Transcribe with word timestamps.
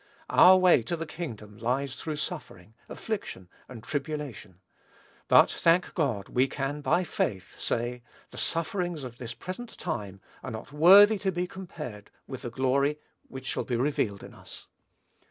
Our 0.31 0.57
way 0.57 0.81
to 0.81 0.95
the 0.95 1.05
kingdom 1.05 1.59
lies 1.59 1.95
through 2.01 2.15
suffering, 2.15 2.73
affliction, 2.89 3.47
and 3.69 3.83
tribulation; 3.83 4.59
but, 5.27 5.51
thank 5.51 5.93
God, 5.93 6.27
we 6.27 6.47
can, 6.47 6.81
by 6.81 7.03
faith, 7.03 7.59
say, 7.59 8.01
"the 8.31 8.37
sufferings 8.39 9.03
of 9.03 9.19
this 9.19 9.35
present 9.35 9.77
time 9.77 10.19
are 10.41 10.49
not 10.49 10.71
worthy 10.73 11.19
to 11.19 11.31
be 11.31 11.45
compared 11.45 12.09
with 12.25 12.41
the 12.41 12.49
glory 12.49 12.97
which 13.27 13.45
shall 13.45 13.63
be 13.63 13.75
revealed 13.75 14.23
in 14.23 14.33
us." 14.33 14.65